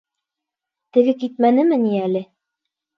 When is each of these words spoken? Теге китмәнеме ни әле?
Теге 0.97 1.15
китмәнеме 1.21 1.81
ни 1.87 2.05
әле? 2.11 2.27